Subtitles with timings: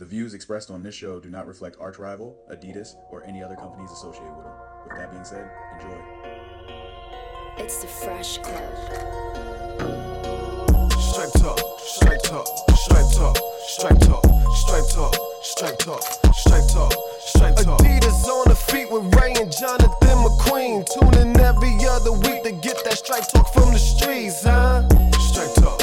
[0.00, 3.54] The views expressed on this show do not reflect arch rival, Adidas, or any other
[3.54, 4.54] companies associated with them.
[4.88, 6.00] With that being said, enjoy.
[7.58, 8.72] It's the Fresh Club.
[10.98, 13.36] Straight talk, straight talk, straight talk,
[13.68, 14.24] straight talk,
[14.54, 17.80] straight talk, straight talk, straight talk, straight talk.
[17.80, 20.86] Adidas on the feet with Rey and Jonathan McQueen.
[20.94, 24.88] Tune in every other week to get that straight talk from the streets, huh?
[25.18, 25.79] Straight talk,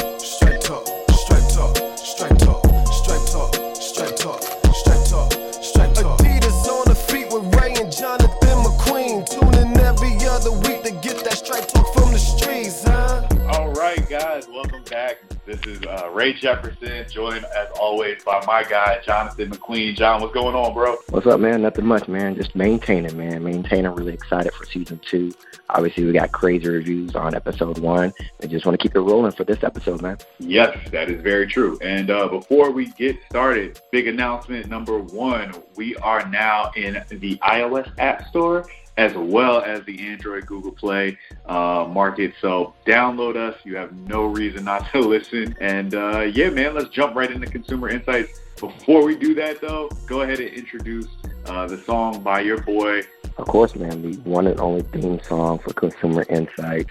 [15.64, 19.96] This is uh, Rey Jefferson, joined as always by my guy Jonathan McQueen.
[19.96, 20.96] Jon, what's going on, bro?
[21.08, 21.62] What's up, man?
[21.62, 22.36] Nothing much, man.
[22.36, 23.42] Just maintaining, man.
[23.42, 23.90] Maintaining.
[23.92, 25.32] Really excited for season two.
[25.70, 28.12] Obviously, we got crazy reviews on episode one.
[28.42, 30.18] I just want to keep it rolling for this episode, man.
[30.38, 31.78] Yes, that is very true.
[31.82, 37.36] And uh, before we get started, big announcement number one: we are now in the
[37.38, 38.64] iOS App Store
[38.98, 42.34] as well as the Android Google Play uh, market.
[42.40, 43.56] So download us.
[43.64, 45.56] You have no reason not to listen.
[45.60, 48.40] And uh, yeah, man, let's jump right into consumer insights.
[48.60, 51.06] Before we do that, though, go ahead and introduce
[51.46, 53.02] uh, the song by your boy.
[53.38, 54.02] Of course, man.
[54.02, 56.90] The one and only theme song for Consumer Insights,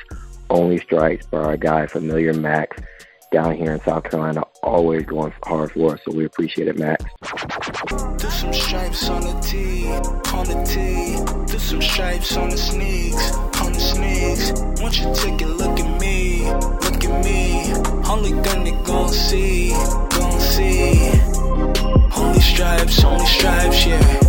[0.49, 2.81] Only Stripes by our guy Familiar Max
[3.33, 5.99] down here in South Carolina, always going hard for us.
[6.05, 7.03] So we appreciate it, Max.
[8.37, 9.87] Some stripes on the tee,
[10.31, 11.17] on the tee.
[11.51, 13.31] Do some stripes on the sneaks,
[13.63, 14.51] on the sneaks.
[14.79, 17.73] Won't you take a look at me, look at me?
[18.07, 21.09] Only gonna gon' see, gon' see.
[22.15, 24.19] Only stripes, only stripes, yeah.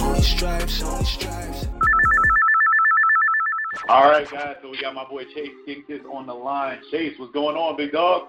[0.00, 1.66] Only stripes, only stripes.
[3.88, 4.56] All right, guys.
[4.62, 6.80] So we got my boy Chase Skinkis on the line.
[6.90, 8.26] Chase, what's going on, big dog?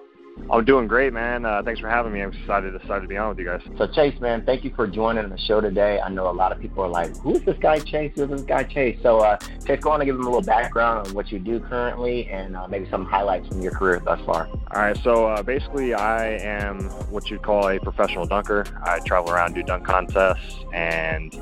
[0.49, 1.45] I'm doing great, man.
[1.45, 2.21] Uh, thanks for having me.
[2.21, 3.61] I'm excited, excited to be on with you guys.
[3.77, 5.99] So Chase, man, thank you for joining the show today.
[5.99, 8.11] I know a lot of people are like, "Who's this guy Chase?
[8.15, 11.07] Who's this guy Chase?" So uh, Chase, go on and give them a little background
[11.07, 14.47] on what you do currently, and uh, maybe some highlights from your career thus far.
[14.47, 18.65] All right, so uh, basically, I am what you'd call a professional dunker.
[18.83, 21.33] I travel around, do dunk contests, and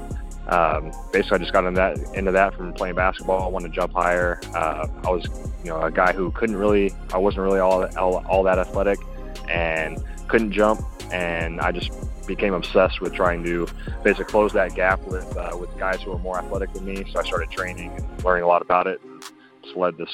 [0.50, 3.44] um, basically, I just got into that into that from playing basketball.
[3.44, 4.40] I wanted to jump higher.
[4.56, 5.26] Uh, I was,
[5.64, 9.00] you know, a guy who couldn't really, I wasn't really all all, all that athletic,
[9.48, 11.92] and couldn't jump, and I just
[12.26, 13.68] became obsessed with trying to
[14.04, 17.04] basically close that gap with uh, with guys who were more athletic than me.
[17.12, 19.02] So I started training and learning a lot about it.
[19.04, 19.24] And
[19.64, 20.10] just led this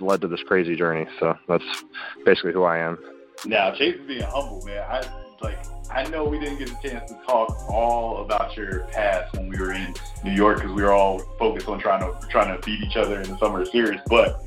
[0.00, 1.06] led to this crazy journey.
[1.20, 1.84] So that's
[2.24, 2.98] basically who I am.
[3.46, 4.84] Now, Chase is being humble, man.
[4.88, 5.02] I
[5.40, 5.71] like.
[5.94, 9.58] I know we didn't get a chance to talk all about your past when we
[9.58, 9.94] were in
[10.24, 13.20] New York because we were all focused on trying to trying to beat each other
[13.20, 14.00] in the summer series.
[14.06, 14.42] But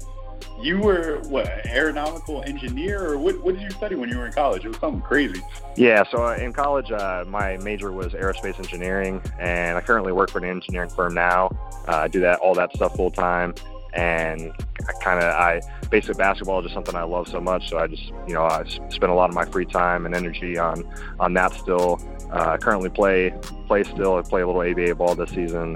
[0.60, 3.42] you were what an aeronautical engineer, or what?
[3.44, 4.66] What did you study when you were in college?
[4.66, 5.42] It was something crazy.
[5.76, 10.32] Yeah, so uh, in college, uh, my major was aerospace engineering, and I currently work
[10.32, 11.50] for an engineering firm now.
[11.88, 13.54] Uh, I do that all that stuff full time,
[13.96, 14.52] and
[14.88, 17.70] I kind of I basically basketball is just something I love so much.
[17.70, 20.58] So I just you know I spend a lot of my free time and energy
[20.58, 20.84] on
[21.20, 22.02] on that still.
[22.32, 23.34] Uh, currently play
[23.68, 24.16] play still.
[24.16, 25.76] I play a little ABA ball this season.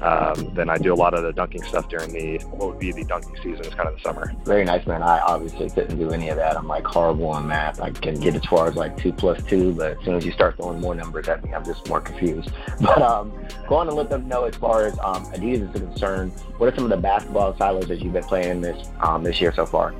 [0.00, 2.92] Um, then I do a lot of the dunking stuff during the what would be
[2.92, 3.64] the dunking season.
[3.64, 4.32] It's kind of the summer.
[4.44, 5.02] Very nice, man.
[5.02, 6.56] I obviously couldn't do any of that.
[6.56, 7.80] I'm like horrible on math.
[7.80, 10.32] I can get as far as like two plus two, but as soon as you
[10.32, 12.50] start throwing more numbers at me, I'm just more confused.
[12.80, 13.32] But um,
[13.68, 16.32] go on and let them know as far as um, Adidas is concerned.
[16.58, 19.52] What are some of the basketball silos that you've been playing this um, this year
[19.52, 19.94] so far?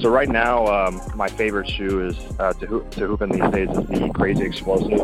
[0.00, 3.50] So right now, um, my favorite shoe is uh, to, hoop, to hoop in these
[3.50, 5.02] days is the Crazy Explosive.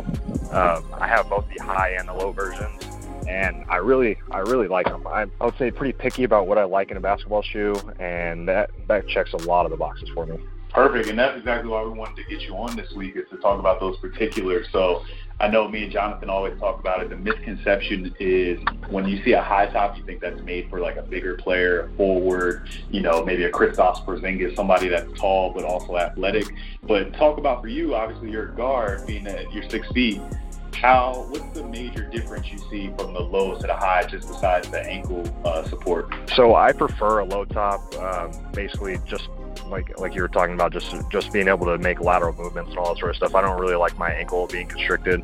[0.53, 2.85] Um, I have both the high and the low versions,
[3.31, 5.07] and I really, I really like them.
[5.07, 8.49] I'm, I would say pretty picky about what I like in a basketball shoe, and
[8.49, 10.39] that that checks a lot of the boxes for me.
[10.71, 13.37] Perfect, and that's exactly why we wanted to get you on this week is to
[13.39, 14.67] talk about those particulars.
[14.73, 15.03] So
[15.41, 17.11] I know me and Jonathan always talk about it.
[17.11, 20.97] The misconception is when you see a high top, you think that's made for like
[20.97, 25.65] a bigger player, a forward, you know, maybe a Kristaps Porzingis, somebody that's tall but
[25.65, 26.47] also athletic.
[26.85, 30.21] But talk about for you, obviously you're a guard, being that you're six feet.
[30.75, 31.27] How?
[31.29, 34.81] What's the major difference you see from the low to the high, just besides the
[34.81, 36.13] ankle uh, support?
[36.35, 39.29] So I prefer a low top, um, basically just
[39.67, 42.79] like like you were talking about, just just being able to make lateral movements and
[42.79, 43.35] all that sort of stuff.
[43.35, 45.23] I don't really like my ankle being constricted,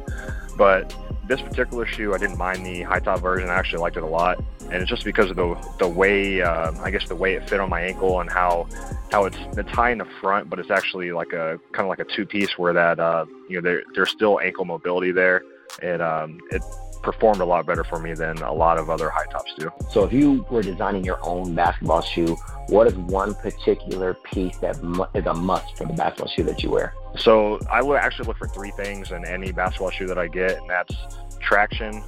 [0.56, 0.94] but
[1.26, 3.48] this particular shoe, I didn't mind the high top version.
[3.48, 4.38] I actually liked it a lot,
[4.70, 7.60] and it's just because of the the way uh, I guess the way it fit
[7.60, 8.68] on my ankle and how
[9.10, 12.00] how it's it's high in the front, but it's actually like a kind of like
[12.00, 15.42] a two piece where that uh, you know there there's still ankle mobility there.
[15.82, 16.62] It um it
[17.02, 19.70] performed a lot better for me than a lot of other high tops do.
[19.90, 22.36] So if you were designing your own basketball shoe,
[22.68, 24.76] what is one particular piece that
[25.14, 26.94] is a must for the basketball shoe that you wear?
[27.18, 30.58] So I would actually look for three things in any basketball shoe that I get,
[30.58, 30.94] and that's
[31.40, 32.02] traction,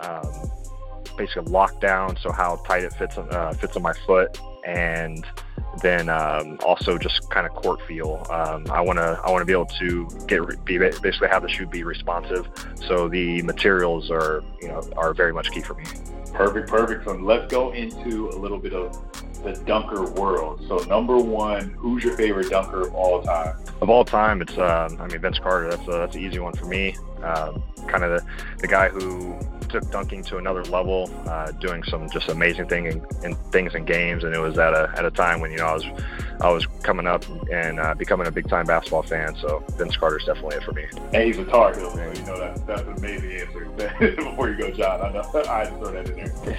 [0.00, 0.50] um,
[1.16, 5.24] basically lockdown, so how tight it fits uh, fits on my foot, and
[5.82, 8.26] then um, also just kind of court feel.
[8.30, 11.48] Um, I want to I want to be able to get be, basically have the
[11.48, 12.48] shoe be responsive.
[12.86, 15.84] So the materials are you know are very much key for me.
[16.32, 17.04] Perfect, perfect.
[17.04, 18.96] So let's go into a little bit of
[19.44, 20.64] the dunker world.
[20.68, 23.56] So number one, who's your favorite dunker of all time?
[23.80, 25.70] Of all time, it's uh, I mean Vince Carter.
[25.70, 26.96] That's a, that's an easy one for me.
[27.22, 28.26] Um, kind of the,
[28.58, 29.38] the guy who
[29.68, 33.84] took dunking to another level, uh, doing some just amazing thing in, in, things in
[33.84, 35.84] games, and it was at a at a time when you know I was
[36.40, 39.34] I was coming up and uh, becoming a big time basketball fan.
[39.36, 40.86] So Vince Carter's definitely it for me.
[41.12, 44.14] And he's a Tar Heel, so you know that's that's an amazing answer.
[44.16, 46.58] Before you go, Jon, I know I had to throw that in there.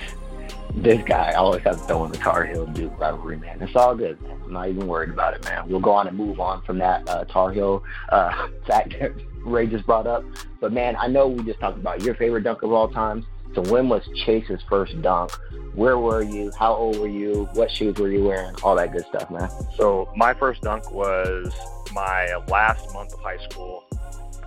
[0.78, 3.62] This guy I always has to throw in the Tar Heel Duke rivalry, man.
[3.62, 4.22] It's all good.
[4.22, 4.42] Man.
[4.44, 5.68] I'm not even worried about it, man.
[5.70, 9.14] We'll go on and move on from that uh, Tar Heel uh, fact that
[9.46, 10.24] Rey just brought up.
[10.60, 13.26] But man, I know we just talked about your favorite dunk of all time.
[13.56, 15.32] So when was Chase's first dunk?
[15.76, 16.52] Where were you?
[16.60, 17.48] How old were you?
[17.54, 18.54] What shoes were you wearing?
[18.62, 19.50] All that good stuff, man.
[19.78, 21.54] So my first dunk was
[21.94, 23.85] my last month of high school.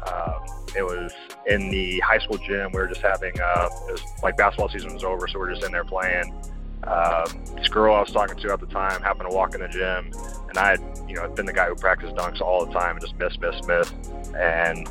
[0.06, 1.12] Um, it was
[1.46, 2.70] in the high school gym.
[2.72, 5.52] We were just having, uh, it was like basketball season was over, so we are
[5.52, 6.34] just in there playing.
[6.84, 9.68] Um, this girl I was talking to at the time happened to walk in the
[9.68, 10.12] gym,
[10.48, 13.00] and I had, you know, been the guy who practiced dunks all the time and
[13.00, 13.92] just miss, miss, miss.
[14.34, 14.88] And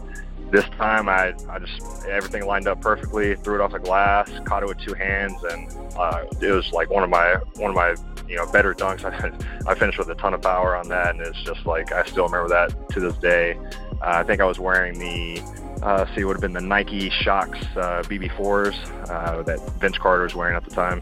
[0.51, 4.63] this time I, I just everything lined up perfectly threw it off the glass caught
[4.63, 7.95] it with two hands and uh, it was like one of my one of my
[8.27, 9.03] you know better dunks.
[9.67, 12.03] I, I finished with a ton of power on that and it's just like I
[12.05, 13.57] still remember that to this day.
[14.01, 15.41] Uh, I think I was wearing the
[15.81, 20.23] uh, see it would have been the Nike Shox uh, BB4s uh, that Vince Carter
[20.23, 21.01] was wearing at the time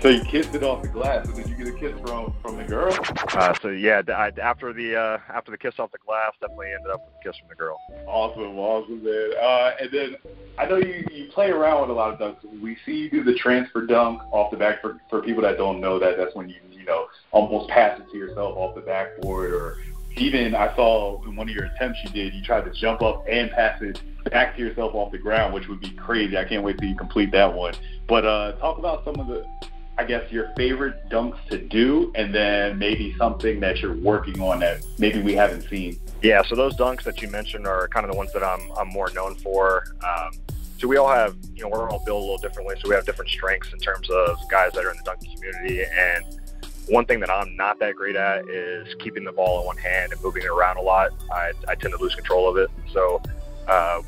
[0.00, 1.26] so you kissed it off the glass.
[1.26, 2.96] So did you get a kiss from from the girl?
[3.32, 6.90] Uh, so yeah, I, after the uh, after the kiss off the glass, definitely ended
[6.90, 7.78] up with a kiss from the girl.
[8.06, 9.30] Awesome, awesome, man.
[9.40, 10.16] Uh, and then
[10.58, 12.60] I know you you play around with a lot of dunks.
[12.60, 14.80] We see you do the transfer dunk off the back.
[14.80, 18.10] For for people that don't know that, that's when you you know almost pass it
[18.10, 19.78] to yourself off the backboard, or
[20.16, 23.24] even I saw in one of your attempts you did, you tried to jump up
[23.28, 24.00] and pass it
[24.30, 26.36] back to yourself off the ground, which would be crazy.
[26.36, 27.74] I can't wait till you complete that one.
[28.08, 29.46] But uh, talk about some of the
[29.98, 34.60] I guess, your favorite dunks to do, and then maybe something that you're working on
[34.60, 35.98] that maybe we haven't seen.
[36.22, 38.88] Yeah, so those dunks that you mentioned are kind of the ones that I'm, I'm
[38.88, 39.86] more known for.
[40.06, 40.32] Um,
[40.78, 43.06] so we all have, you know, we're all built a little differently, so we have
[43.06, 45.82] different strengths in terms of guys that are in the dunking community.
[45.82, 46.24] And
[46.88, 50.12] one thing that I'm not that great at is keeping the ball in one hand
[50.12, 51.12] and moving it around a lot.
[51.32, 52.70] I, I tend to lose control of it.
[52.92, 53.22] So
[53.66, 54.02] uh,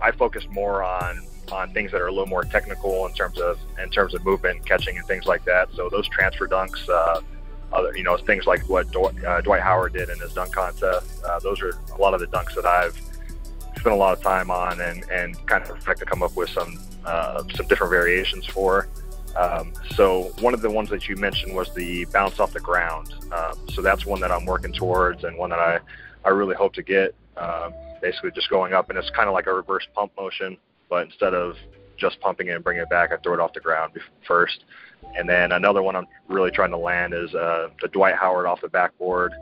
[0.00, 1.22] I focus more on
[1.52, 4.64] on things that are a little more technical in terms of in terms of movement,
[4.66, 5.68] catching, and things like that.
[5.74, 7.20] So those transfer dunks, uh,
[7.72, 11.22] other you know things like what uh, Dwight Howard did in his dunk contest.
[11.24, 12.96] Uh, those are a lot of the dunks that I've
[13.78, 16.50] spent a lot of time on and and kind of tried to come up with
[16.50, 18.88] some uh, some different variations for.
[19.36, 23.14] Um, so one of the ones that you mentioned was the bounce off the ground.
[23.30, 25.78] Um, so that's one that I'm working towards and one that I,
[26.24, 27.14] I really hope to get.
[27.36, 30.56] Um, basically just going up and it's kind of like a reverse pump motion
[30.88, 31.56] but instead of
[31.96, 33.92] just pumping it and bringing it back, I throw it off the ground
[34.26, 34.64] first.
[35.16, 38.60] And then another one I'm really trying to land is uh, the Dwight Howard off
[38.60, 39.32] the backboard,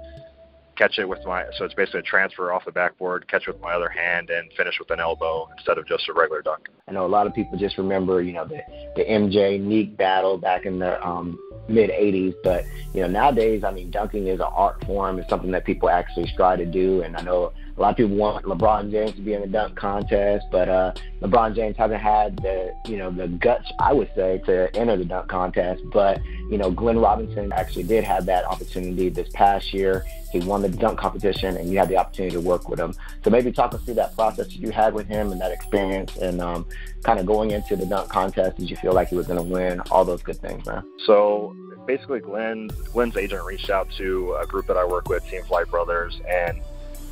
[0.76, 3.60] catch it with my so it's basically a transfer off the backboard, catch it with
[3.60, 6.68] my other hand, and finish with an elbow instead of just a regular dunk.
[6.88, 8.60] I know a lot of people just remember you know the
[8.96, 13.70] the MJ Nique battle back in the um, mid 80s, but you know nowadays I
[13.70, 15.18] mean dunking is an art form.
[15.18, 18.16] It's something that people actually strive to do, and I know a lot of people
[18.16, 22.36] want LeBron James to be in the dunk contest, but uh, LeBron James hasn't had
[22.36, 25.82] the you know the guts, I would say, to enter the dunk contest.
[25.92, 30.04] But you know, Glenn Robinson actually did have that opportunity this past year.
[30.30, 32.94] He won the dunk competition, and you had the opportunity to work with him.
[33.24, 36.40] So maybe talk us through that process you had with him and that experience, and
[36.40, 36.66] um,
[37.02, 38.56] kind of going into the dunk contest.
[38.56, 39.80] Did you feel like he was going to win?
[39.90, 40.84] All those good things, man.
[41.06, 41.56] So
[41.88, 45.68] basically, Glenn Glenn's agent reached out to a group that I work with, Team Flight
[45.70, 46.62] Brothers, and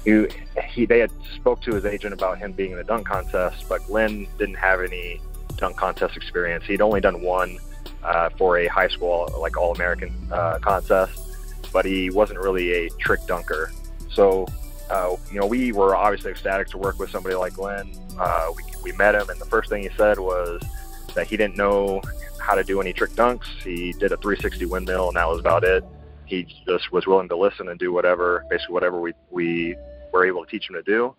[0.04, 0.26] he,
[0.68, 3.86] he they had spoke to his agent about him being in the dunk contest, but
[3.86, 5.20] Glenn didn't have any
[5.56, 6.64] dunk contest experience.
[6.64, 7.58] He'd only done one
[8.02, 11.20] uh, for a high school like All American uh, contest,
[11.72, 13.70] but he wasn't really a trick dunker.
[14.10, 14.46] So,
[14.90, 17.92] uh, you know, we were obviously ecstatic to work with somebody like Glenn.
[18.18, 20.62] Uh, we, we met him, and the first thing he said was
[21.14, 22.02] that he didn't know
[22.40, 23.46] how to do any trick dunks.
[23.62, 25.84] He did a 360 windmill, and that was about it.
[26.26, 29.76] He just was willing to listen and do whatever, basically whatever we we
[30.12, 31.14] we're able to teach him to do.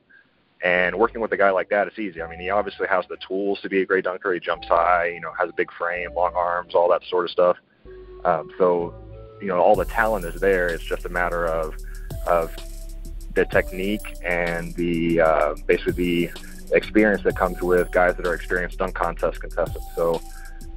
[0.63, 2.21] And working with a guy like that, it's easy.
[2.21, 4.33] I mean, he obviously has the tools to be a great dunker.
[4.33, 7.31] He jumps high, you know, has a big frame, long arms, all that sort of
[7.31, 7.57] stuff.
[8.23, 8.93] Um, so,
[9.41, 10.69] you know, all the talent is there.
[10.69, 11.75] It's just a matter of
[12.25, 12.55] of
[13.35, 16.29] the technique and the uh, basically the
[16.71, 19.85] experience that comes with guys that are experienced dunk contest contestants.
[19.95, 20.21] So,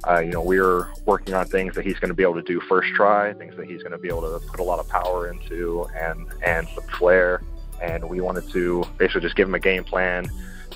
[0.07, 2.59] uh, you know, we're working on things that he's going to be able to do
[2.61, 5.29] first try, things that he's going to be able to put a lot of power
[5.29, 7.41] into, and and some flair.
[7.81, 10.27] And we wanted to basically just give him a game plan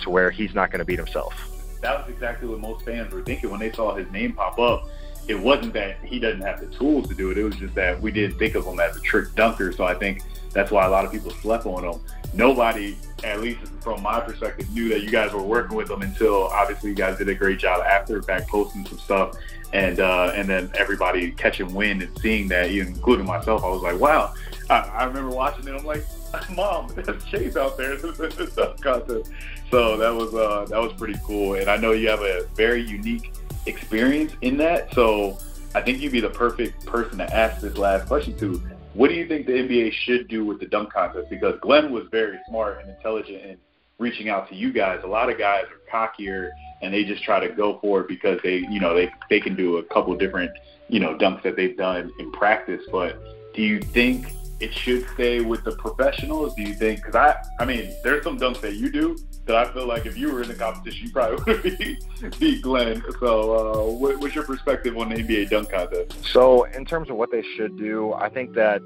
[0.01, 1.33] to where he's not going to beat himself.
[1.81, 4.87] That was exactly what most fans were thinking when they saw his name pop up.
[5.27, 7.37] It wasn't that he doesn't have the tools to do it.
[7.37, 9.71] It was just that we didn't think of him as a trick dunker.
[9.71, 12.01] So I think that's why a lot of people slept on him.
[12.33, 16.45] Nobody, at least from my perspective, knew that you guys were working with him until
[16.45, 19.35] obviously you guys did a great job after back posting some stuff,
[19.73, 23.63] and uh, and then everybody catching wind and seeing that, including myself.
[23.63, 24.33] I was like, wow.
[24.69, 25.75] I, I remember watching it.
[25.75, 26.05] I'm like,
[26.55, 29.31] mom, there's Chase out there in the dunk contest.
[29.69, 32.81] So that was uh, that was pretty cool, and I know you have a very
[32.81, 33.33] unique
[33.65, 34.93] experience in that.
[34.93, 35.37] So
[35.75, 38.61] I think you'd be the perfect person to ask this last question to.
[38.93, 41.29] What do you think the NBA should do with the dunk contest?
[41.29, 43.57] Because Glenn was very smart and intelligent in
[43.99, 44.99] reaching out to you guys.
[45.05, 46.49] A lot of guys are cockier
[46.81, 49.55] and they just try to go for it because they, you know, they they can
[49.55, 50.51] do a couple different,
[50.89, 52.81] you know, dunks that they've done in practice.
[52.91, 53.17] But
[53.53, 56.53] do you think it should stay with the professionals?
[56.55, 57.03] Do you think?
[57.03, 60.17] Because I, I mean, there's some dunks that you do that I feel like if
[60.17, 61.97] you were in the competition, you probably would be,
[62.39, 63.03] beat Glenn.
[63.19, 66.25] So, uh, what, what's your perspective on the NBA dunk contest?
[66.25, 68.81] So, in terms of what they should do, I think that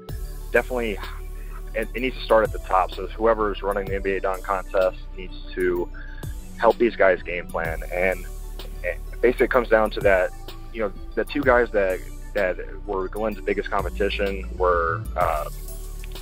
[0.50, 0.98] definitely
[1.74, 2.92] it, it needs to start at the top.
[2.92, 5.88] So, whoever is running the NBA dunk contest needs to
[6.58, 8.24] help these guys game plan, and
[9.20, 10.30] basically it comes down to that.
[10.72, 12.00] You know, the two guys that
[12.34, 15.48] that were Glenn's biggest competition were uh,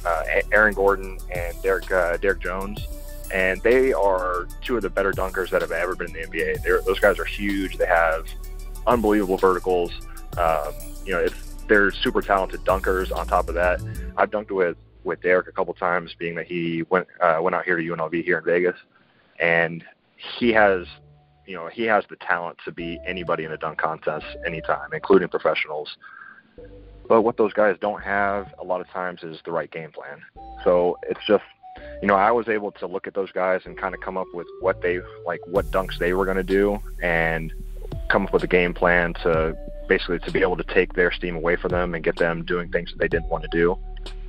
[0.05, 2.87] uh, Aaron Gordon and Derrick uh, Derrick Jones
[3.33, 6.63] and they are two of the better dunkers that have ever been in the NBA.
[6.63, 7.77] They're, those guys are huge.
[7.79, 8.27] They have
[8.87, 9.91] unbelievable verticals.
[10.37, 10.73] Um,
[11.05, 11.27] you know,
[11.69, 13.15] they're super talented dunkers.
[13.15, 13.81] On top of that,
[14.17, 17.65] I've dunked with with Derrick a couple times, being that he went uh, went out
[17.65, 18.77] here to UNLV here in Vegas,
[19.39, 19.85] and
[20.39, 20.87] he has,
[21.47, 25.29] you know, he has the talent to beat anybody in a dunk contest anytime, including
[25.29, 25.97] professionals.
[27.09, 30.23] But what those guys don't have a lot of times is the right game plan.
[30.63, 31.45] So it's just
[32.03, 34.27] you know, I was able to look at those guys and kind of come up
[34.35, 37.53] with what they like, what dunks they were going to do, and
[38.09, 39.57] come up with a game plan to
[39.89, 42.71] basically to be able to take their steam away from them and get them doing
[42.71, 43.79] things that they didn't want to do.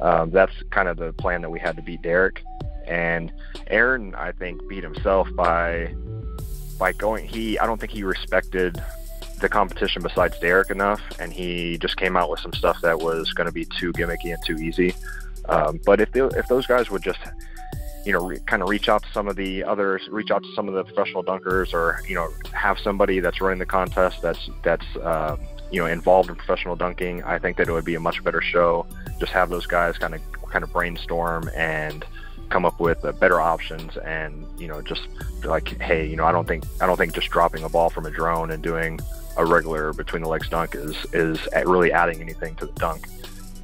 [0.02, 2.44] Um, that's kind of the plan that we had to beat Derrick.
[2.88, 3.32] and
[3.68, 5.94] Aaron, I think, beat himself by
[6.78, 7.28] by going.
[7.28, 8.82] He, I don't think he respected
[9.46, 13.32] the competition besides Derrick enough, and he just came out with some stuff that was
[13.34, 14.94] going to be too gimmicky and too easy.
[15.48, 17.20] Um, but if they, if those guys would just
[18.06, 20.54] you know, re- kind of reach out to some of the others, reach out to
[20.54, 24.50] some of the professional dunkers, or you know, have somebody that's running the contest that's
[24.64, 25.38] that's uh,
[25.72, 27.24] you know involved in professional dunking.
[27.24, 28.86] I think that it would be a much better show.
[29.20, 30.22] Just have those guys kind of
[30.52, 32.06] kind of brainstorm and
[32.50, 35.08] come up with uh, better options, and you know, just
[35.44, 38.06] like, hey, you know, I don't think I don't think just dropping a ball from
[38.06, 39.00] a drone and doing
[39.38, 43.08] a regular between the legs dunk is is really adding anything to the dunk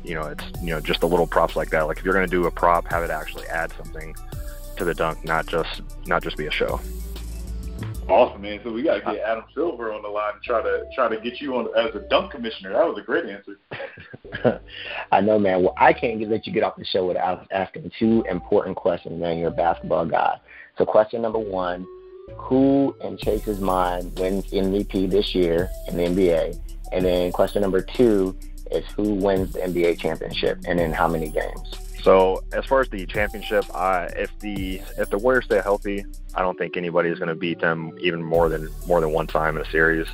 [0.04, 1.82] you know, it's you know just the little props like that.
[1.84, 4.16] Like if you're going to do a prop, have it actually add something
[4.78, 6.80] to the dunk, not just not just be a show.
[8.08, 8.60] Awesome, man.
[8.64, 11.08] So we got to get uh, Adam Silver on the line and try to try
[11.08, 12.74] to get you on as a dunk commissioner.
[12.74, 14.62] That was a great answer.
[15.12, 15.62] I know, man.
[15.62, 19.38] Well, I can't let you get off the show without asking two important questions, man.
[19.38, 20.40] You're a basketball guy.
[20.78, 21.86] So, question number one:
[22.38, 26.60] Who in Chase's mind wins MVP this year in the NBA?
[26.92, 28.36] And then question number two:
[28.72, 31.76] is who wins the NBA championship and in how many games.
[32.02, 36.42] So as far as the championship, uh, if the if the Warriors stay healthy, I
[36.42, 39.56] don't think anybody is going to beat them even more than more than one time
[39.56, 40.08] in a series.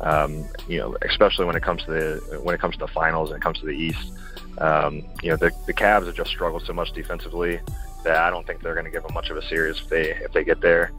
[0.00, 3.30] Um, you know, especially when it comes to the when it comes to the finals
[3.30, 4.12] and it comes to the East.
[4.58, 7.60] Um, you know, the the Cavs have just struggled so much defensively
[8.04, 10.10] that I don't think they're going to give them much of a series if they
[10.10, 10.92] if they get there.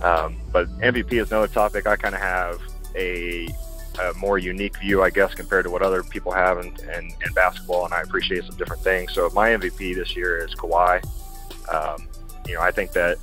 [0.00, 1.86] Um, but MVP is another topic.
[1.86, 2.60] I kind of have
[2.94, 3.48] a
[3.98, 7.32] a more unique view, I guess, compared to what other people have in, in, in
[7.34, 9.14] basketball, and I appreciate some different things.
[9.14, 11.02] So my MVP this year is Kawhi.
[11.72, 12.06] Um,
[12.46, 13.16] you know, I think that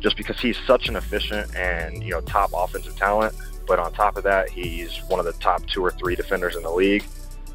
[0.00, 3.34] just because he's such an efficient and you know top offensive talent,
[3.66, 6.62] but on top of that, he's one of the top two or three defenders in
[6.62, 7.04] the league,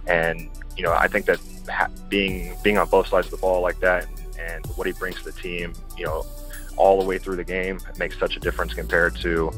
[0.05, 1.39] and you know, I think that
[2.09, 5.17] being being on both sides of the ball like that and, and what he brings
[5.17, 6.25] to the team, you know,
[6.77, 9.51] all the way through the game makes such a difference compared to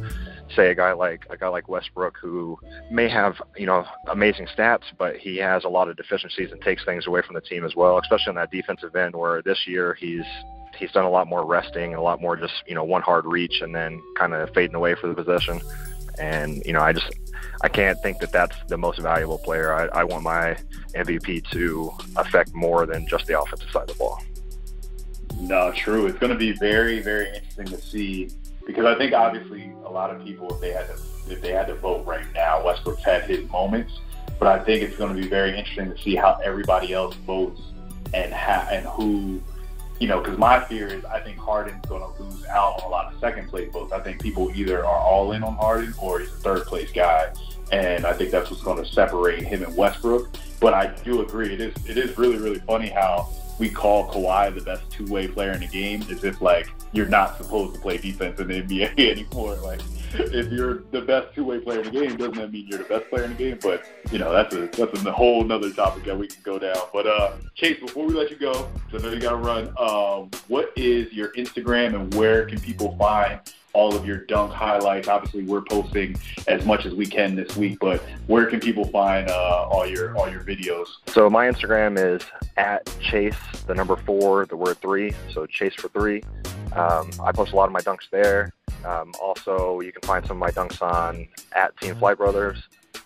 [0.55, 2.57] say a guy like a guy like Westbrook who
[2.89, 6.83] may have you know amazing stats, but he has a lot of deficiencies and takes
[6.85, 9.15] things away from the team as well, especially on that defensive end.
[9.15, 10.25] Where this year he's
[10.77, 13.25] he's done a lot more resting and a lot more just you know one hard
[13.25, 15.61] reach and then kind of fading away for the possession.
[16.19, 17.11] And you know I just
[17.61, 19.73] I can't think that that's the most valuable player.
[19.73, 20.57] I, I want my
[20.95, 24.21] MVP to affect more than just the offensive side of the ball.
[25.39, 26.07] No, true.
[26.07, 28.29] It's going to be very, very interesting to see
[28.67, 30.99] because I think obviously a lot of people, if they had to,
[31.31, 33.93] if they had to vote right now, Westbrook's had his moments,
[34.39, 37.61] but I think it's going to be very interesting to see how everybody else votes
[38.13, 39.41] and ha- and who,
[40.01, 42.89] you know, because my fear is I think Harden's going to lose out on a
[42.89, 43.93] lot of second place votes.
[43.93, 47.31] I think people either are all in on Harden or he's a third place guy,
[47.71, 50.35] and I think that's what's going to separate him and Westbrook.
[50.59, 54.53] But I do agree, it is it is really really funny how we call Kawhi
[54.53, 57.81] the best two way player in the game, as if like you're not supposed to
[57.81, 59.55] play defense in the NBA anymore.
[59.55, 59.81] Like
[60.13, 62.85] if you're the best two way player in the game, doesn't that mean you're the
[62.85, 63.59] best player in the game?
[63.61, 66.77] But you know that's a that's a whole another topic that we can go down.
[66.93, 69.73] But uh, Chase, before we let you go, I know you got to run.
[69.77, 73.39] Um, what is your Instagram and where can people find
[73.73, 75.07] all of your dunk highlights.
[75.07, 79.29] Obviously, we're posting as much as we can this week, but where can people find
[79.29, 80.87] uh, all your all your videos?
[81.07, 82.25] So my Instagram is
[82.57, 85.13] at chase the number four, the word three.
[85.31, 86.23] So chase for three.
[86.75, 88.51] Um, I post a lot of my dunks there.
[88.85, 92.57] Um, also, you can find some of my dunks on at Team Flight Brothers.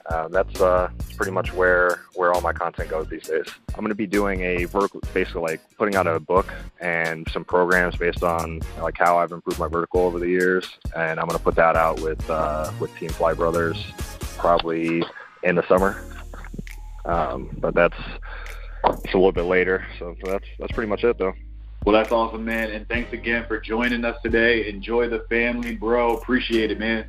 [0.10, 3.46] Um, that's uh, pretty much where where all my content goes these days.
[3.70, 6.48] I'm going to be doing a vertical, basically like putting out a book
[6.79, 11.20] and some programs based on like how I've improved my vertical over the years, and
[11.20, 13.77] I'm going to put that out with uh, with Team Flight Brothers
[14.38, 15.03] probably
[15.43, 16.03] in the summer.
[17.05, 17.98] Um, but that's
[18.84, 21.34] it's a little bit later, so that's that's pretty much it though.
[21.86, 22.70] Well, that's awesome, man.
[22.72, 24.70] And thanks again for joining us today.
[24.70, 26.17] Enjoy the family, bro.
[26.17, 27.05] Appreciate it, man.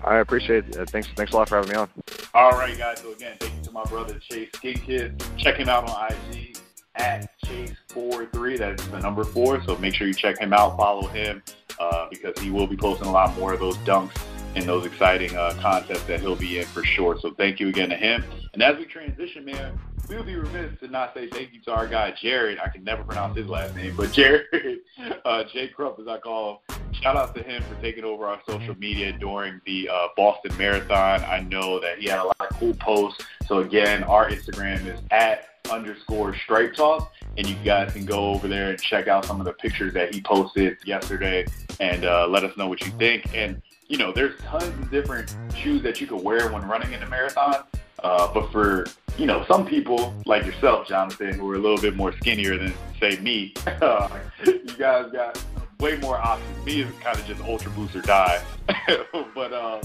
[0.00, 0.90] I appreciate it.
[0.90, 1.88] Thanks, thanks a lot for having me on.
[2.34, 3.00] All right, guys.
[3.00, 5.22] So again, thank you to my brother Chase Kid.
[5.36, 6.58] Check him out on IG
[6.96, 8.58] at Chase43.
[8.58, 9.62] That's the number four.
[9.64, 11.42] So make sure you check him out, follow him,
[11.78, 14.20] uh, because he will be posting a lot more of those dunks
[14.54, 17.18] and those exciting uh, contests that he'll be in for sure.
[17.20, 18.24] So thank you again to him.
[18.52, 21.72] And as we transition, man, we would be remiss to not say thank you to
[21.72, 22.58] our guy Jared.
[22.58, 24.80] I can never pronounce his last name, but Jared,
[25.24, 26.81] uh, Jay Krupp as I call him.
[27.02, 31.24] Shout out to him for taking over our social media during the uh, Boston Marathon.
[31.24, 33.24] I know that he had a lot of cool posts.
[33.46, 38.46] So again, our Instagram is at underscore stripe talk and you guys can go over
[38.46, 41.44] there and check out some of the pictures that he posted yesterday
[41.80, 45.34] and uh, let us know what you think and you know there's tons of different
[45.56, 47.64] shoes that you can wear when running in a marathon
[48.02, 48.86] uh, but for
[49.16, 52.74] you know some people like yourself jonathan who are a little bit more skinnier than
[52.98, 53.54] say me
[54.44, 55.40] you guys got
[55.82, 58.42] way more options me is kind of just ultra boost or die
[59.34, 59.80] but uh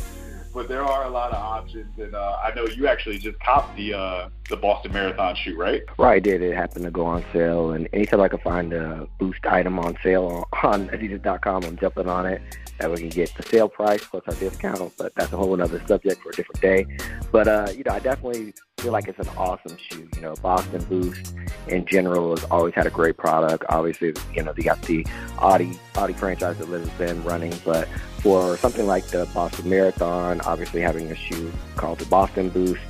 [0.57, 3.77] but there are a lot of options, and uh, I know you actually just copped
[3.77, 5.83] the uh, the Boston Marathon shoe, right?
[5.99, 6.41] Right, I did.
[6.41, 9.95] It happened to go on sale, and anytime I can find a Boost item on
[10.01, 12.41] sale on Adidas.com, I'm jumping on it.
[12.79, 15.79] That we can get the sale price plus our discount, but that's a whole other
[15.87, 16.87] subject for a different day.
[17.31, 20.07] But uh, you know, I definitely feel like it's an awesome shoe.
[20.15, 21.33] You know, Boston Boost
[21.67, 23.65] in general has always had a great product.
[23.69, 25.05] Obviously, you know, they got the
[25.39, 27.87] Audi Audi franchise that lives in running, but
[28.21, 32.81] for something like the Boston Marathon, obviously having a shoe called the Boston Boost,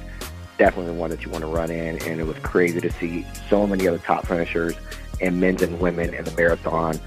[0.57, 2.01] definitely one that you want to run in.
[2.03, 4.75] And it was crazy to see so many other top finishers
[5.21, 6.99] and men's and women in the marathon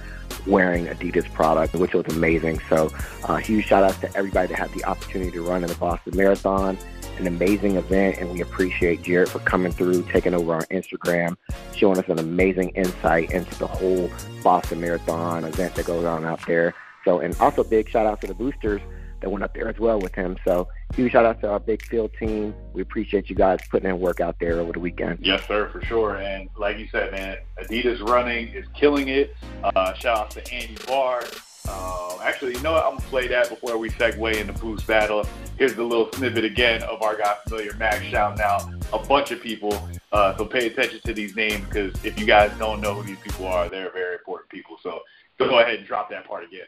[0.46, 2.60] wearing Adidas product, which was amazing.
[2.70, 2.90] So,
[3.24, 6.16] uh, huge shout out to everybody that had the opportunity to run in the Boston
[6.16, 6.78] Marathon.
[7.20, 11.36] An amazing event, and we appreciate Jared for coming through, taking over our Instagram,
[11.76, 14.10] showing us an amazing insight into the whole
[14.42, 16.74] Boston Marathon event that goes on out there.
[17.04, 18.80] So, and also big shout out to the boosters
[19.20, 20.38] that went up there as well with him.
[20.46, 22.54] So, huge shout out to our big field team.
[22.72, 25.18] We appreciate you guys putting in work out there over the weekend.
[25.20, 26.16] Yes, sir, for sure.
[26.16, 29.36] And like you said, man, Adidas running is killing it.
[29.62, 31.22] Uh, shout out to Andy Barr.
[31.68, 32.84] Uh, actually, you know what?
[32.84, 35.26] I'm gonna play that before we segue into Boost Battle.
[35.58, 39.40] Here's the little snippet again of our guy Familiar Max shouting out a bunch of
[39.40, 39.88] people.
[40.12, 43.18] Uh, so pay attention to these names because if you guys don't know who these
[43.18, 44.76] people are, they're very important people.
[44.82, 45.00] So
[45.38, 46.64] go ahead and drop that part again.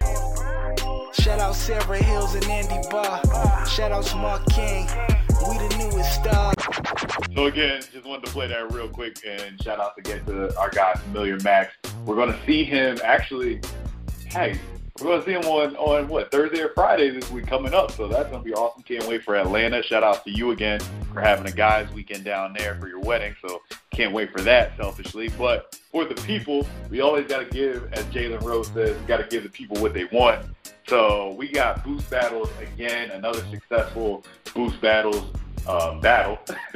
[1.15, 3.21] Shout out Sarah Hills and Andy Barr.
[3.67, 4.87] Shout out Smart King.
[5.49, 6.53] We the newest star.
[7.35, 10.71] So again, just wanted to play that real quick and shout out again to our
[10.71, 11.75] guy Familiar Max.
[12.05, 13.61] We're gonna see him actually.
[14.27, 14.59] Hey,
[15.03, 17.91] we're gonna see him on on what Thursday or Friday this week coming up.
[17.91, 18.83] So that's gonna be awesome.
[18.83, 19.83] Can't wait for Atlanta.
[19.83, 20.81] Shout out to you again
[21.13, 23.35] for having a guys weekend down there for your wedding.
[23.47, 25.29] So can't wait for that selfishly.
[25.37, 29.43] But for the people, we always gotta give, as Jalen Rose says, we gotta give
[29.43, 30.47] the people what they want.
[30.87, 35.25] So we got boost battles again, another successful boost battles
[35.67, 36.39] um, battle.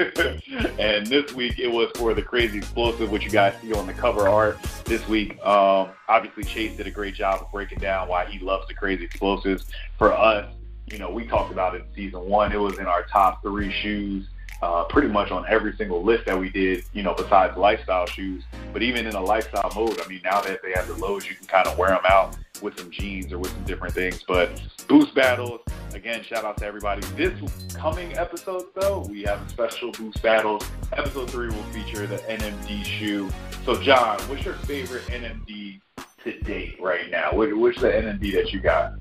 [0.79, 3.93] and this week it was for the crazy explosive, which you guys see on the
[3.93, 5.33] cover art this week.
[5.45, 9.05] Um, obviously, Chase did a great job of breaking down why he loves the crazy
[9.05, 9.67] explosives.
[9.99, 10.53] For us,
[10.87, 12.53] you know, we talked about it in season one.
[12.53, 14.29] It was in our top three shoes
[14.63, 18.43] uh, pretty much on every single list that we did, you know, besides lifestyle shoes.
[18.73, 21.35] But even in a lifestyle mode, I mean, now that they have the lows, you
[21.35, 24.25] can kind of wear them out with some jeans or with some different things.
[24.27, 25.61] But boost battles,
[25.93, 27.03] again, shout out to everybody.
[27.17, 27.33] This
[27.75, 30.65] coming episode, though, we have a special boost battles.
[30.93, 33.29] Episode three will feature the NMD shoe.
[33.65, 35.81] So, Jon, what's your favorite NMD
[36.25, 37.33] to date right now?
[37.35, 38.95] Which the NMD that you got?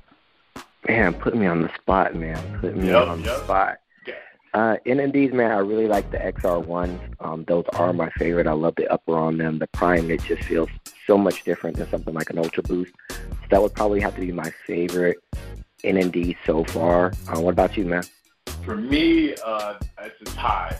[0.88, 2.60] Man, put me on the spot, man.
[2.60, 3.26] Put me Yep, on yep.
[3.38, 3.78] the spot.
[4.56, 6.98] Uh, NMDs, man, I really like the XR1s.
[7.20, 8.46] Um, those are my favorite.
[8.46, 9.58] I love the upper on them.
[9.58, 10.70] The prime, it just feels
[11.06, 12.94] so much different than something like an Ultra Boost.
[13.10, 13.16] So
[13.50, 15.18] that would probably have to be my favorite
[15.84, 17.12] NMD so far.
[17.28, 18.04] Uh, what about you, man?
[18.64, 20.74] For me, uh, it's a tie.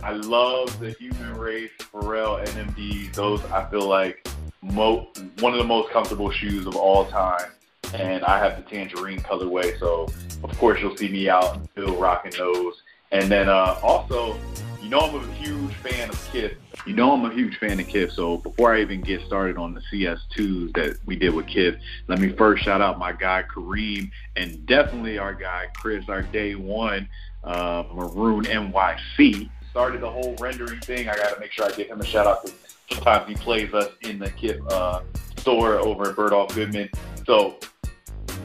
[0.00, 3.12] I love the human race Pharrell NMD.
[3.14, 4.28] Those I feel like
[4.62, 5.08] mo-
[5.40, 7.50] one of the most comfortable shoes of all time.
[7.94, 10.06] And I have the tangerine colorway, so
[10.44, 12.80] of course you'll see me out and still rocking those.
[13.10, 14.38] And then uh, also,
[14.82, 16.54] you know I'm a huge fan of Kith.
[16.86, 18.12] You know I'm a huge fan of Kith.
[18.12, 22.20] So before I even get started on the CS2s that we did with Kith, let
[22.20, 27.08] me first shout out my guy Kareem and definitely our guy Chris, our day one
[27.44, 29.50] uh, Maroon NYC.
[29.70, 31.08] Started the whole rendering thing.
[31.08, 33.72] I got to make sure I give him a shout out because sometimes he plays
[33.74, 35.02] us in the Kith uh,
[35.36, 36.88] store over at Bergdorf Goodman.
[37.26, 37.58] So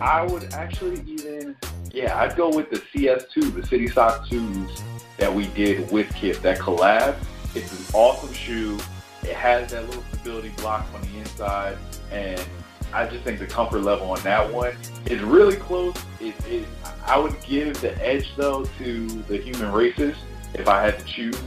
[0.01, 1.55] I would actually even,
[1.93, 4.81] yeah, I'd go with the CS2, the City Sock 2s
[5.17, 7.15] that we did with Kith, that collab.
[7.53, 8.79] It's an awesome shoe.
[9.21, 11.77] It has that little stability block on the inside,
[12.11, 12.43] and
[12.91, 14.75] I just think the comfort level on that one
[15.05, 15.95] is really close.
[16.19, 16.67] It, it,
[17.05, 20.17] I would give the edge though to the human races
[20.55, 21.39] if I had to choose,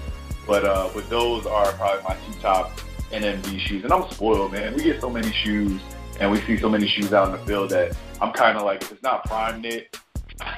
[0.46, 2.78] but uh, but those are probably my two top
[3.10, 3.82] NMD shoes.
[3.82, 4.74] And I'm spoiled, man.
[4.74, 5.80] We get so many shoes,
[6.20, 8.82] and we see so many shoes out in the field that I'm kind of like,
[8.90, 9.98] it's not prime knit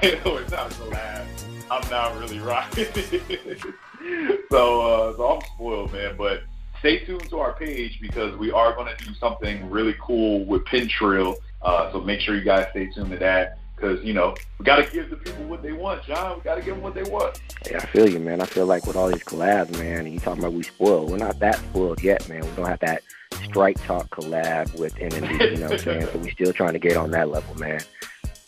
[0.03, 1.25] it's not a collab,
[1.71, 2.39] I'm not really
[2.77, 3.59] it.
[4.51, 6.15] so, uh, so I'm spoiled, man.
[6.17, 6.43] But
[6.79, 10.63] stay tuned to our page because we are going to do something really cool with
[10.65, 11.35] Pintrail.
[11.61, 14.77] Uh, so make sure you guys stay tuned to that because you know we got
[14.77, 16.37] to give the people what they want, Jon.
[16.37, 17.39] We got to give them what they want.
[17.69, 18.41] Yeah, I feel you, man.
[18.41, 21.11] I feel like with all these collabs, man, and you talking about we spoiled.
[21.11, 22.41] We're not that spoiled yet, man.
[22.41, 23.03] We don't have that
[23.45, 26.07] Stripe Talk collab with NMD, you know what I'm saying?
[26.11, 27.81] So we still trying to get on that level, man.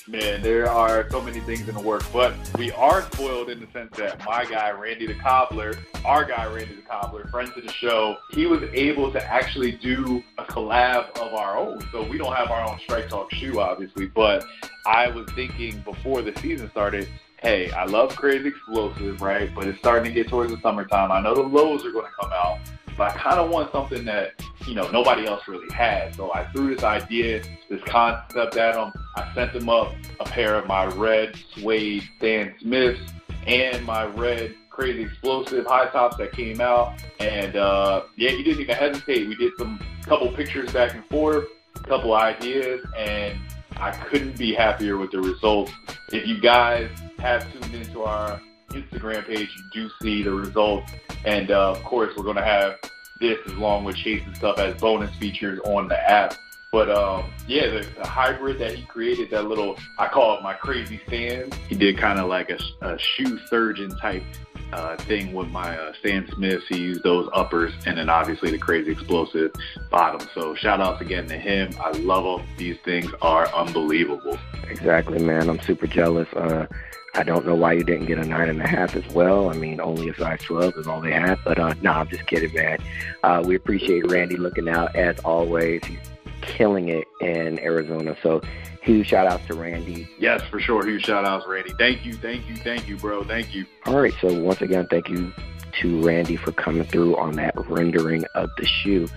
[0.08, 3.68] Man, there are so many things in the works, but we are spoiled in the
[3.72, 7.72] sense that my guy Randy the Cobbler, our guy Randy the Cobbler, friend to the
[7.72, 11.88] show, he was able to actually do a collab of our own.
[11.92, 14.44] So we don't have our own Stripe Talk shoe, obviously, but
[14.88, 17.08] I was thinking before the season started,
[17.42, 19.54] hey, I love Crazy Explosive, right?
[19.54, 21.12] But it's starting to get towards the summertime.
[21.12, 22.60] I know the lows are going to come out,
[23.02, 26.14] but I kind of want something that you know nobody else really had.
[26.14, 28.94] So I threw this idea, this concept at him.
[29.16, 33.02] I sent him up a pair of my red suede Stan Smiths
[33.48, 37.02] and my red Crazy Explosive high tops that came out.
[37.20, 39.28] And uh, yeah, he didn't even hesitate.
[39.28, 41.46] We did some couple pictures back and forth,
[41.88, 43.40] couple ideas, and
[43.78, 45.72] I couldn't be happier with the results.
[46.10, 46.88] If you guys
[47.18, 48.40] have tuned into our
[48.74, 50.92] Instagram page, you do see the results.
[51.26, 52.80] And uh, of course, we're going to have
[53.20, 56.36] this along with Chase and stuff as bonus features on the app.
[56.72, 60.54] But um, yeah, the, the hybrid that he created, that little, I call it my
[60.54, 61.54] crazy stand.
[61.68, 64.24] He did kind of like a, a shoe surgeon type
[64.72, 66.66] uh, thing with my uh, Stan Smiths.
[66.70, 69.52] He used those uppers and then obviously the crazy explosive
[69.90, 70.26] bottom.
[70.34, 71.74] So shout outs again to him.
[71.82, 72.48] I love them.
[72.58, 74.38] These things are unbelievable.
[74.70, 75.50] Exactly, man.
[75.50, 76.30] I'm super jealous.
[76.34, 76.68] Uh,
[77.14, 79.50] I don't know why you didn't get a nine and a half as well.
[79.50, 81.40] I mean, only a size 12 is all they had.
[81.44, 82.80] But uh, no, I'm just kidding, man.
[83.24, 85.84] Uh, we appreciate Randy looking out as always.
[85.86, 86.00] He's
[86.42, 88.16] killing it in Arizona.
[88.24, 88.42] So
[88.82, 90.10] huge shout outs to Randy.
[90.20, 90.86] Yes, for sure.
[90.86, 91.74] Huge shout outs, Randy.
[91.78, 93.24] Thank you, thank you, thank you, bro.
[93.24, 93.66] Thank you.
[93.86, 94.14] All right.
[94.22, 95.34] So once again, thank you
[95.82, 99.08] to Randy for coming through on that rendering of the shoe.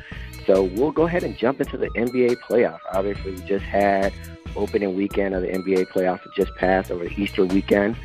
[0.46, 2.80] So we'll go ahead and jump into the NBA playoffs.
[2.92, 4.12] Obviously, we just had
[4.57, 6.24] opening weekend of the NBA playoffs.
[6.26, 7.96] It just passed over the Easter weekend.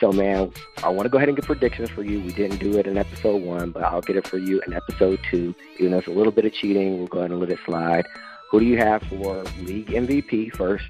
[0.00, 0.52] So, man,
[0.84, 2.20] I want to go ahead and get predictions for you.
[2.20, 5.18] We didn't do it in episode one, but I'll get it for you in episode
[5.28, 5.54] two.
[5.78, 8.06] Even though it's a little bit of cheating, we'll go ahead and let it slide.
[8.50, 10.84] Who do you have for league MVP first?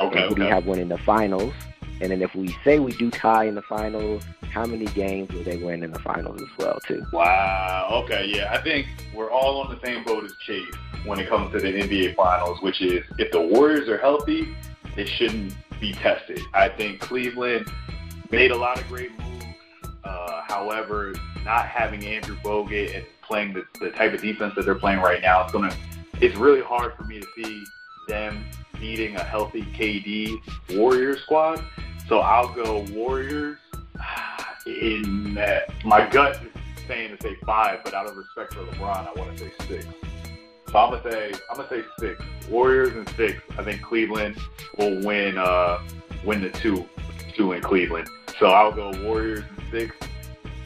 [0.00, 0.20] Okay.
[0.20, 0.54] And who do you okay.
[0.54, 1.54] have winning the finals?
[2.00, 5.42] And then if we say we do tie in the finals, how many games will
[5.42, 7.04] they win in the finals as well, too?
[7.12, 8.02] Wow.
[8.04, 8.30] Okay.
[8.32, 8.52] Yeah.
[8.52, 10.72] I think we're all on the same boat as Chase
[11.04, 14.54] when it comes to the NBA Finals, which is if the Warriors are healthy,
[14.94, 16.38] they shouldn't be tested.
[16.54, 17.68] I think Cleveland
[18.30, 19.44] made a lot of great moves.
[20.04, 21.14] Uh, however,
[21.44, 25.20] not having Andrew Bogut and playing the, the type of defense that they're playing right
[25.20, 25.74] now, it's gonna.
[26.20, 27.64] It's really hard for me to see
[28.06, 28.44] them
[28.78, 30.36] beating a healthy KD
[30.76, 31.64] Warriors squad.
[32.08, 33.58] So I'll go Warriors.
[34.66, 39.08] in uh, my gut is saying to say five, but out of respect for LeBron,
[39.08, 39.86] I want to say six.
[40.70, 42.22] So I'm gonna say I'm gonna say six.
[42.48, 43.40] Warriors and six.
[43.56, 44.36] I think Cleveland
[44.76, 45.78] will win uh
[46.24, 46.84] win the two
[47.34, 48.08] two in Cleveland.
[48.38, 49.94] So I'll go Warriors and six.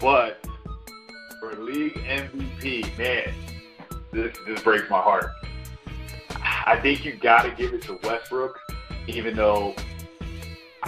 [0.01, 0.47] But
[1.41, 3.35] for league MVP, man,
[4.13, 5.31] this this breaks my heart.
[6.41, 8.59] I think you got to give it to Westbrook,
[9.07, 9.75] even though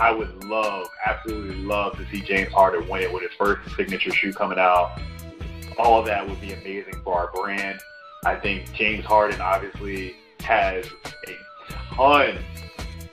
[0.00, 4.10] I would love, absolutely love to see James Harden win it with his first signature
[4.10, 4.98] shoe coming out.
[5.78, 7.80] All of that would be amazing for our brand.
[8.24, 10.86] I think James Harden obviously has
[11.28, 12.38] a ton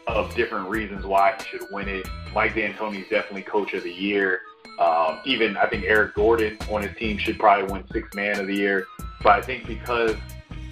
[0.08, 2.08] of different reasons why he should win it.
[2.34, 4.40] Mike D'Antoni is definitely coach of the year.
[4.80, 8.48] Um, even I think Eric Gordon on his team should probably win six man of
[8.48, 8.88] the year.
[9.24, 10.16] But I think because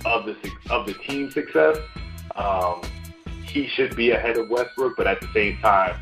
[0.05, 0.35] of the
[0.69, 1.77] of the team success,
[2.35, 2.81] um,
[3.55, 4.97] he should be ahead of Westbrook.
[4.97, 5.95] But at the same time,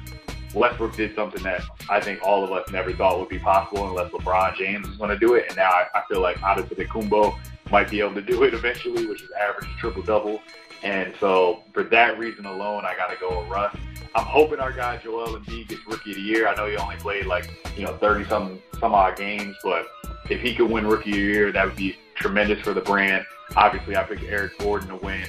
[0.55, 4.11] Westbrook did something that I think all of us never thought would be possible unless
[4.11, 5.45] LeBron James was going to do it.
[5.47, 7.37] And now I, I feel like Antetokounmpo
[7.69, 10.41] might be able to do it eventually, which is average triple double.
[10.81, 13.75] And so for that reason alone, I got to go with Russ.
[14.15, 16.47] I'm hoping our guy Joel Embiid gets Rookie of the Year.
[16.47, 19.87] I know he only played like you know 30 some some odd games, but
[20.29, 23.25] if he could win Rookie of the Year, that would be tremendous for the brand.
[23.55, 25.25] Obviously, I picked Eric Gordon to win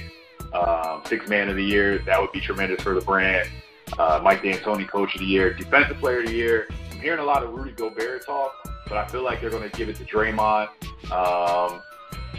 [0.55, 1.99] um, Six Man of the Year.
[1.99, 3.49] That would be tremendous for the brand.
[3.97, 6.67] Uh, Mike D'Antoni, Coach of the Year, Defensive Player of the Year.
[6.91, 8.53] I'm hearing a lot of Rudy Gobert talk,
[8.87, 10.69] but I feel like they're going to give it to Draymond.
[11.11, 11.81] Um,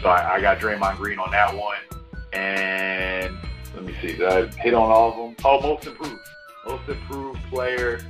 [0.01, 1.77] so I, I got Draymond Green on that one.
[2.33, 3.35] And
[3.73, 5.35] let me see, did I hit on all of them?
[5.45, 6.19] Oh, most improved.
[6.65, 8.01] Most improved player.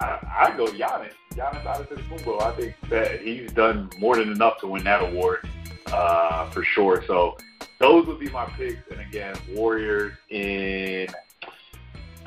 [0.00, 1.14] I, I go Giannis.
[1.34, 2.42] Giannis Antetokounmpo.
[2.42, 5.48] I think that he's done more than enough to win that award
[5.86, 7.02] uh, for sure.
[7.06, 7.36] So
[7.82, 8.90] those would be my picks.
[8.90, 11.08] And again, Warriors in.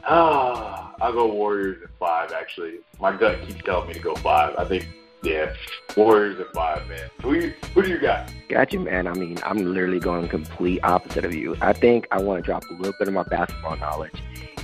[0.07, 2.31] Ah, I'll go Warriors in five.
[2.31, 4.55] Actually, my gut keeps telling me to go five.
[4.57, 4.87] I think
[5.23, 5.55] yeah,
[5.97, 7.09] Warriors at five, man.
[7.23, 8.31] Who who do you got?
[8.49, 9.07] Got you, man.
[9.07, 11.55] I mean, I'm literally going complete opposite of you.
[11.61, 14.21] I think I want to drop a little bit of my basketball knowledge.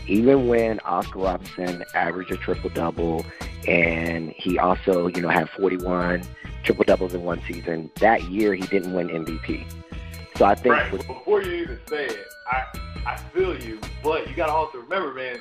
[0.08, 3.26] Even when Oscar Robertson averaged a triple double,
[3.68, 6.24] and he also, you know, had 41
[6.64, 9.66] triple doubles in one season, that year he didn't win MVP.
[10.42, 10.92] So I think right.
[10.92, 12.64] with, before you even say it, I
[13.06, 15.40] I feel you, but you got to also remember, man.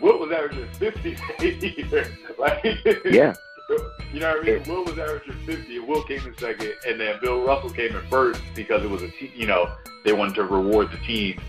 [0.00, 2.18] Wilt was averaging 50 a year.
[2.36, 2.60] like,
[3.04, 3.34] yeah.
[4.12, 4.64] You know what I mean?
[4.64, 8.04] Wilt was averaging 50, and Wilt came in second, and then Bill Russell came in
[8.08, 9.30] first because it was a team.
[9.36, 9.72] You know,
[10.04, 11.40] they wanted to reward the team.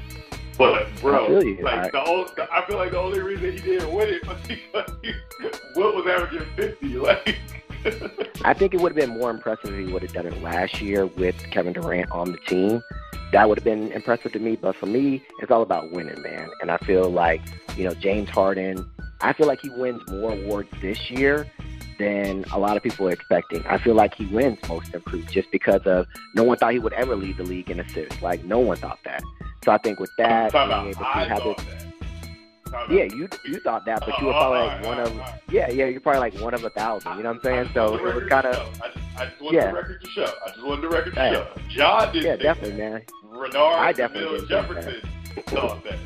[0.55, 4.09] But bro, like I, the old, I feel like the only reason he didn't win
[4.09, 5.13] it was because he,
[5.75, 6.85] Wilt was averaging 50.
[6.97, 7.39] Like.
[8.43, 10.81] I think it would have been more impressive if he would have done it last
[10.81, 12.81] year with Kevin Durant on the team.
[13.31, 14.55] That would have been impressive to me.
[14.55, 16.49] But for me, it's all about winning, man.
[16.61, 17.41] And I feel like,
[17.77, 18.89] you know, James Harden,
[19.21, 21.47] I feel like he wins more awards this year
[21.97, 23.65] than a lot of people are expecting.
[23.67, 26.93] I feel like he wins most improved just because of no one thought he would
[26.93, 28.21] ever lead the league in assists.
[28.21, 29.21] Like no one thought that.
[29.63, 31.57] So I think with that, being able to have this.
[32.89, 35.13] Yeah, you you thought that, but you were oh, probably like one of
[35.49, 37.17] yeah, yeah, you're probably like one of a thousand.
[37.17, 37.69] You know what I'm saying?
[37.73, 39.67] So it was kind of I just, I just wanted yeah.
[39.67, 40.33] the record to show.
[40.45, 41.31] I just wanted the record to Yeah.
[41.33, 41.47] show.
[41.69, 42.91] Jon didn't yeah, definitely, that.
[42.91, 43.01] man.
[43.23, 45.01] Renard, I definitely Bill Jefferson
[45.47, 45.99] thought that.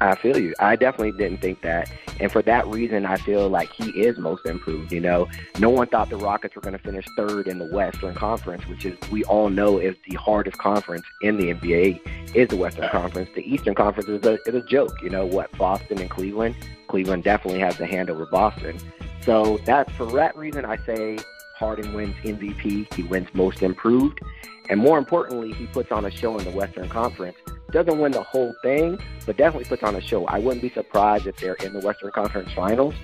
[0.00, 0.54] I feel you.
[0.58, 1.90] I definitely didn't think that.
[2.20, 4.92] And for that reason, I feel like he is most improved.
[4.92, 5.28] You know,
[5.58, 8.84] no one thought the Rockets were going to finish third in the Western Conference, which
[8.84, 13.30] is, we all know, is the hardest conference in the NBA, is the Western Conference.
[13.34, 15.02] The Eastern Conference is a, is a joke.
[15.02, 16.54] You know, what, Boston and Cleveland?
[16.88, 18.78] Cleveland definitely has the hand over Boston.
[19.22, 21.18] So that for that reason, I say
[21.56, 22.92] Harden wins MVP.
[22.94, 24.20] He wins most improved.
[24.68, 27.36] And more importantly, he puts on a show in the Western Conference
[27.74, 30.24] doesn't win the whole thing, but definitely puts on a show.
[30.26, 32.94] I wouldn't be surprised if they're in the Western Conference Finals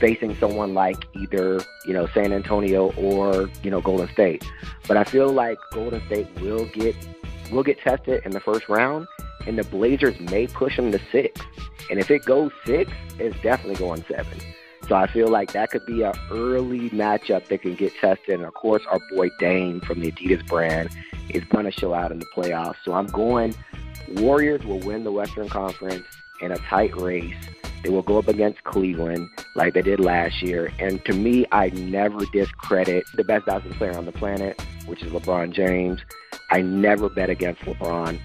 [0.00, 4.44] facing someone like either, you know, San Antonio or, you know, Golden State.
[4.88, 6.94] But I feel like Golden State will get
[7.52, 9.06] will get tested in the first round
[9.46, 11.40] and the Blazers may push them to six.
[11.88, 14.40] And if it goes six, it's definitely going seven.
[14.88, 18.34] So I feel like that could be an early matchup that can get tested.
[18.34, 20.90] And of course, our boy Dame from the Adidas brand
[21.28, 22.76] is going to show out in the playoffs.
[22.84, 23.54] So I'm going
[24.08, 26.04] Warriors will win the Western Conference
[26.40, 27.34] in a tight race.
[27.82, 30.72] They will go up against Cleveland like they did last year.
[30.78, 35.12] And to me, I never discredit the best basketball player on the planet, which is
[35.12, 36.00] LeBron James.
[36.50, 38.18] I never bet against LeBron.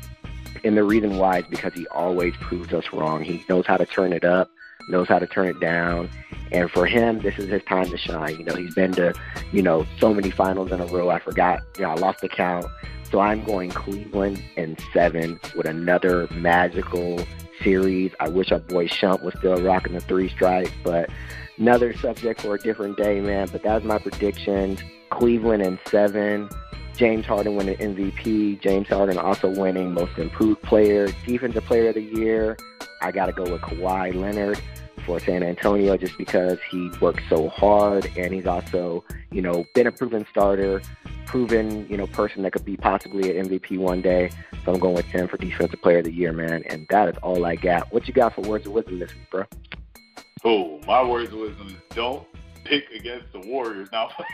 [0.64, 3.24] And the reason why is because he always proves us wrong.
[3.24, 4.50] He knows how to turn it up,
[4.90, 6.10] knows how to turn it down.
[6.52, 8.38] And for him, this is his time to shine.
[8.38, 9.14] You know, he's been to,
[9.52, 11.10] you know, so many finals in a row.
[11.10, 12.66] I forgot, you know, I lost the count.
[13.10, 17.20] So I'm going Cleveland and seven with another magical
[17.62, 18.12] series.
[18.20, 21.10] I wish our boy Shump was still rocking the three stripe, but
[21.58, 23.50] another subject for a different day, man.
[23.52, 24.78] But that was my prediction.
[25.10, 26.50] Cleveland in seven.
[26.96, 28.62] James Harden winning MVP.
[28.62, 32.58] James Harden also winning Most Improved Player, Defensive Player of the Year.
[33.02, 34.62] I got to go with Kawhi Leonard
[35.06, 39.88] for San Antonio just because he worked so hard and he's also, you know, been
[39.88, 40.82] a proven starter,
[41.26, 44.30] proven, you know, person that could be possibly an MVP one day.
[44.66, 46.64] So I'm going with him for Defensive Player of the Year, man.
[46.70, 47.92] And that is all I got.
[47.94, 49.44] What you got for words of wisdom this week, bro?
[50.44, 52.26] Oh, my words of wisdom is don't
[52.64, 53.90] pick against the Warriors.
[53.92, 54.10] Now,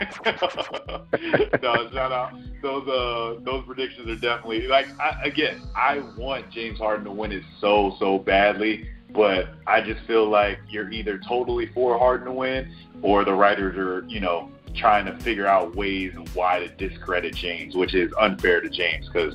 [1.62, 2.32] no, shout out.
[2.62, 5.60] Those uh, those predictions are definitely like I, again.
[5.76, 10.58] I want James Harden to win it so so badly, but I just feel like
[10.68, 15.16] you're either totally for Harden to win, or the writers are you know trying to
[15.18, 19.34] figure out ways and why to discredit James, which is unfair to James because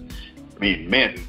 [0.56, 1.20] I mean, man,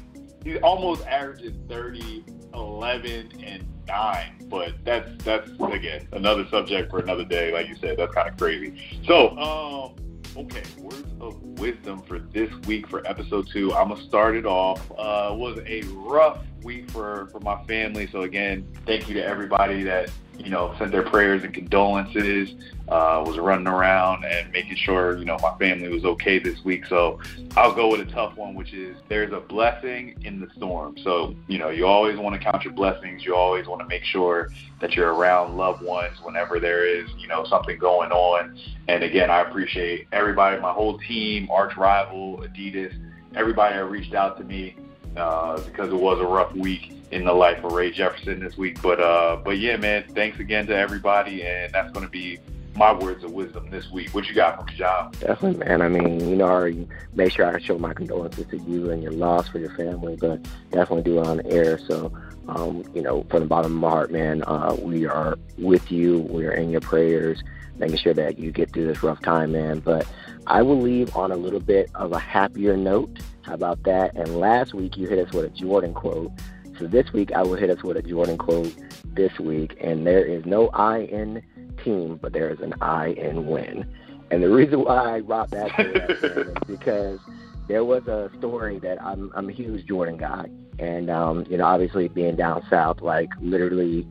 [0.43, 4.47] he almost averages 30, 11, and nine.
[4.47, 7.51] But that's that's again another subject for another day.
[7.51, 9.01] Like you said, that's kind of crazy.
[9.05, 9.95] So, um,
[10.37, 13.73] okay, words of wisdom for this week for episode two.
[13.73, 14.91] I'm gonna start it off.
[14.91, 18.07] Uh, was a rough week for for my family.
[18.11, 22.53] So again, thank you to everybody that you know sent their prayers and condolences.
[22.87, 26.85] Uh, was running around and making sure you know my family was okay this week.
[26.85, 27.19] So
[27.57, 30.95] I'll go with a tough one, which is there's a blessing in the storm.
[30.99, 33.25] So you know you always want to count your blessings.
[33.25, 37.27] You always want to make sure that you're around loved ones whenever there is you
[37.27, 38.55] know something going on.
[38.87, 42.93] And again, I appreciate everybody, my whole team, arch rival, Adidas,
[43.33, 44.75] everybody that reached out to me
[45.17, 48.81] uh, because it was a rough week in the life of Rey Jefferson this week.
[48.81, 52.39] But uh, but yeah, man, thanks again to everybody, and that's going to be
[52.75, 54.13] my words of wisdom this week.
[54.13, 55.11] What you got from Jon?
[55.19, 55.81] Definitely, man.
[55.81, 59.01] I mean, you know, I already make sure I show my condolences to you and
[59.01, 61.77] your loss for your family, but definitely do it on the air.
[61.77, 62.11] So,
[62.49, 66.19] um, you know, from the bottom of my heart, man, uh, we are with you.
[66.19, 67.43] We are in your prayers,
[67.77, 69.79] making sure that you get through this rough time, man.
[69.79, 70.05] But
[70.47, 73.19] I will leave on a little bit of a happier note.
[73.43, 74.15] How about that?
[74.15, 76.31] And last week you hit us with a Jordan quote.
[76.79, 80.25] So this week I will hit us with a Jordan quote this week, and there
[80.25, 81.41] is no I in
[81.83, 83.85] team, but there is an I in win.
[84.31, 86.11] And the reason why I brought that to that
[86.69, 87.19] is because
[87.67, 91.65] there was a story that I'm I'm a huge Jordan guy, and um, you know
[91.65, 94.07] obviously being down south, like literally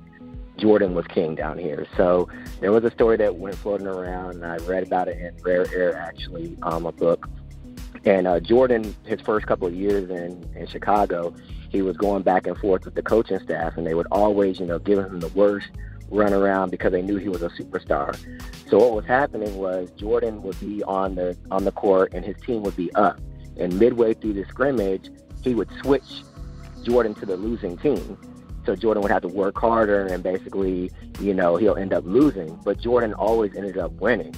[0.56, 1.86] Jordan was king down here.
[1.96, 2.28] So
[2.60, 5.66] there was a story that went floating around, and I read about it in Rare
[5.74, 7.28] Air, actually, um, a book.
[8.04, 11.34] And uh, Jordan, his first couple of years in in Chicago,
[11.74, 14.66] he was going back and forth with the coaching staff, and they would always, you
[14.66, 15.68] know, give him the worst
[16.08, 18.16] run around because they knew he was a superstar.
[18.68, 22.36] So what was happening was Jordan would be on the on the court, and his
[22.46, 23.20] team would be up.
[23.56, 25.10] And midway through the scrimmage,
[25.42, 26.22] he would switch
[26.82, 28.18] Jordan to the losing team.
[28.64, 32.54] So Jordan would have to work harder, and basically, you know, he'll end up losing.
[32.64, 34.34] But Jordan always ended up winning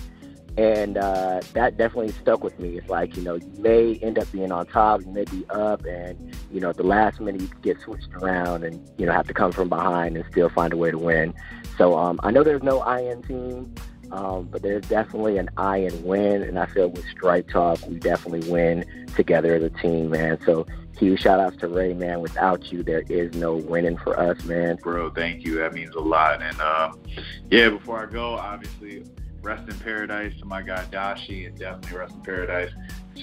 [0.57, 2.79] and uh, that definitely stuck with me.
[2.79, 5.85] It's like you know you may end up being on top, you may be up,
[5.85, 9.27] and you know at the last minute you get switched around, and you know have
[9.27, 11.35] to come from behind and still find a way to win.
[11.77, 13.75] So um, I know there's no I IN team,
[14.11, 17.99] um, but there's definitely an I IN win, and I feel with Stripe Talk we
[17.99, 20.39] definitely win together as a team, man.
[20.47, 20.67] So
[20.99, 22.21] huge shout outs to Rey, man.
[22.21, 24.77] Without you, there is no winning for us, man.
[24.77, 25.57] Bro, thank you.
[25.57, 26.41] That means a lot.
[26.41, 26.93] And uh,
[27.51, 29.05] yeah, before I go, obviously
[29.47, 32.73] rest in paradise to my guy Dashi, and definitely rest in paradise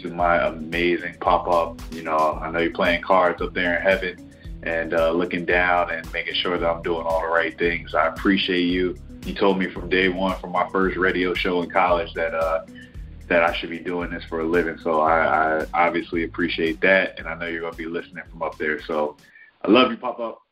[0.01, 1.81] to my amazing pop up.
[1.93, 4.33] You know, I know you're playing cards up there in heaven
[4.63, 7.93] and uh, looking down and making sure that I'm doing all the right things.
[7.93, 8.95] I appreciate you.
[9.25, 12.65] You told me from day one, from my first radio show in college, that uh,
[13.27, 14.77] that I should be doing this for a living.
[14.77, 18.57] So I, I obviously appreciate that, and I know you're gonna be listening from up
[18.57, 18.81] there.
[18.81, 19.17] So
[19.61, 20.42] I love you, Pop Up.